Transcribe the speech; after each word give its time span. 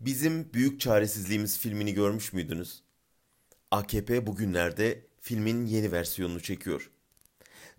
Bizim 0.00 0.52
Büyük 0.54 0.80
Çaresizliğimiz 0.80 1.58
filmini 1.58 1.94
görmüş 1.94 2.32
müydünüz? 2.32 2.82
AKP 3.70 4.26
bugünlerde 4.26 5.06
filmin 5.20 5.66
yeni 5.66 5.92
versiyonunu 5.92 6.40
çekiyor. 6.40 6.90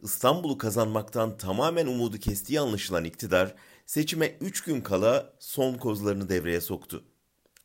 İstanbul'u 0.03 0.57
kazanmaktan 0.57 1.37
tamamen 1.37 1.87
umudu 1.87 2.17
kestiği 2.17 2.59
anlaşılan 2.59 3.03
iktidar 3.03 3.55
seçime 3.85 4.37
3 4.41 4.63
gün 4.63 4.81
kala 4.81 5.33
son 5.39 5.73
kozlarını 5.77 6.29
devreye 6.29 6.61
soktu. 6.61 7.03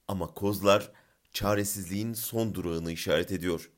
Ama 0.09 0.27
kozlar 0.27 0.93
çaresizliğin 1.33 2.13
son 2.13 2.55
durağını 2.55 2.93
işaret 2.93 3.33
ediyor. 3.33 3.71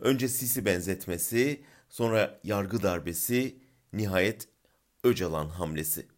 Önce 0.00 0.28
Sisi 0.28 0.64
benzetmesi, 0.64 1.62
sonra 1.88 2.40
yargı 2.44 2.82
darbesi, 2.82 3.56
nihayet 3.92 4.48
Öcalan 5.04 5.48
hamlesi. 5.48 6.11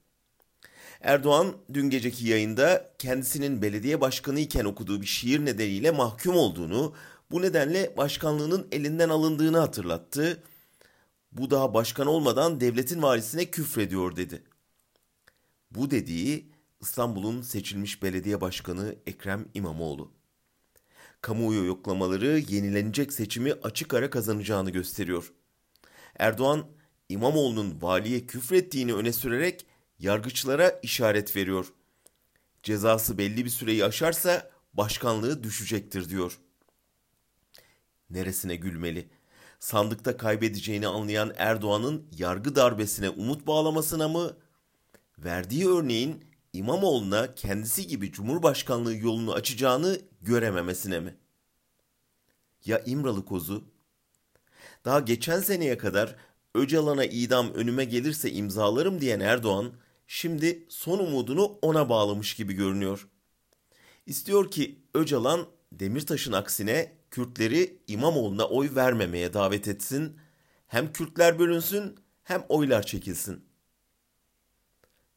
Erdoğan 1.04 1.56
dün 1.74 1.90
geceki 1.90 2.28
yayında 2.28 2.90
kendisinin 2.98 3.62
belediye 3.62 4.00
başkanı 4.00 4.40
iken 4.40 4.64
okuduğu 4.64 5.00
bir 5.00 5.06
şiir 5.06 5.44
nedeniyle 5.44 5.90
mahkum 5.90 6.36
olduğunu, 6.36 6.94
bu 7.30 7.42
nedenle 7.42 7.96
başkanlığının 7.96 8.68
elinden 8.72 9.08
alındığını 9.08 9.58
hatırlattı. 9.58 10.42
Bu 11.32 11.50
daha 11.50 11.74
başkan 11.74 12.06
olmadan 12.06 12.60
devletin 12.60 13.02
varisine 13.02 13.44
küfrediyor 13.44 14.16
dedi. 14.16 14.42
Bu 15.70 15.90
dediği 15.90 16.50
İstanbul'un 16.80 17.42
seçilmiş 17.42 18.02
belediye 18.02 18.40
başkanı 18.40 18.94
Ekrem 19.06 19.48
İmamoğlu. 19.54 20.10
Kamuoyu 21.20 21.64
yoklamaları 21.64 22.38
yenilenecek 22.38 23.12
seçimi 23.12 23.52
açık 23.52 23.94
ara 23.94 24.10
kazanacağını 24.10 24.70
gösteriyor. 24.70 25.32
Erdoğan, 26.18 26.66
İmamoğlu'nun 27.08 27.82
valiye 27.82 28.26
küfrettiğini 28.26 28.94
öne 28.94 29.12
sürerek 29.12 29.66
yargıçlara 30.04 30.80
işaret 30.82 31.36
veriyor. 31.36 31.72
Cezası 32.62 33.18
belli 33.18 33.44
bir 33.44 33.50
süreyi 33.50 33.84
aşarsa 33.84 34.50
başkanlığı 34.74 35.42
düşecektir 35.42 36.08
diyor. 36.08 36.38
Neresine 38.10 38.56
gülmeli? 38.56 39.08
Sandıkta 39.60 40.16
kaybedeceğini 40.16 40.86
anlayan 40.86 41.32
Erdoğan'ın 41.36 42.06
yargı 42.18 42.56
darbesine 42.56 43.10
umut 43.10 43.46
bağlamasına 43.46 44.08
mı? 44.08 44.36
Verdiği 45.18 45.68
örneğin 45.68 46.24
İmamoğlu'na 46.52 47.34
kendisi 47.34 47.86
gibi 47.86 48.12
Cumhurbaşkanlığı 48.12 48.94
yolunu 48.94 49.32
açacağını 49.32 50.00
görememesine 50.22 51.00
mi? 51.00 51.16
Ya 52.64 52.78
İmralı 52.86 53.24
kozu? 53.24 53.64
Daha 54.84 55.00
geçen 55.00 55.40
seneye 55.40 55.78
kadar 55.78 56.16
Öcalan'a 56.54 57.04
idam 57.04 57.54
önüme 57.54 57.84
gelirse 57.84 58.32
imzalarım 58.32 59.00
diyen 59.00 59.20
Erdoğan, 59.20 59.72
şimdi 60.06 60.66
son 60.68 60.98
umudunu 60.98 61.58
ona 61.62 61.88
bağlamış 61.88 62.34
gibi 62.34 62.52
görünüyor. 62.52 63.08
İstiyor 64.06 64.50
ki 64.50 64.78
Öcalan 64.94 65.46
Demirtaş'ın 65.72 66.32
aksine 66.32 66.92
Kürtleri 67.10 67.78
İmamoğlu'na 67.86 68.48
oy 68.48 68.74
vermemeye 68.74 69.34
davet 69.34 69.68
etsin. 69.68 70.16
Hem 70.66 70.92
Kürtler 70.92 71.38
bölünsün 71.38 71.96
hem 72.24 72.44
oylar 72.48 72.82
çekilsin. 72.82 73.44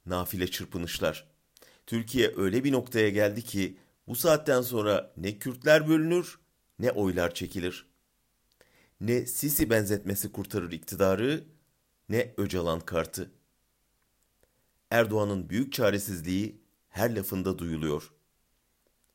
Nafile 0.06 0.52
çırpınışlar. 0.52 1.28
Türkiye 1.86 2.34
öyle 2.38 2.64
bir 2.64 2.72
noktaya 2.72 3.10
geldi 3.10 3.42
ki 3.42 3.78
bu 4.08 4.16
saatten 4.16 4.62
sonra 4.62 5.14
ne 5.18 5.40
Kürtler 5.40 5.88
bölünür 5.88 6.40
ne 6.80 6.92
oylar 6.92 7.34
çekilir. 7.34 7.86
Ne 9.02 9.26
Sisi 9.26 9.70
benzetmesi 9.70 10.32
kurtarır 10.32 10.72
iktidarı 10.72 11.44
ne 12.10 12.34
Öcalan 12.38 12.80
kartı. 12.80 13.32
Erdoğan'ın 14.92 15.50
büyük 15.50 15.74
çaresizliği 15.74 16.62
her 16.90 17.16
lafında 17.16 17.60
duyuluyor. 17.60 18.12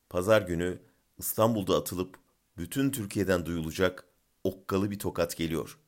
Pazar 0.09 0.43
günü 0.43 0.79
İstanbul'da 1.19 1.77
atılıp 1.77 2.19
bütün 2.57 2.91
Türkiye'den 2.91 3.47
duyulacak 3.47 4.05
okkalı 4.45 4.91
bir 4.91 4.99
tokat 4.99 5.37
geliyor. 5.37 5.79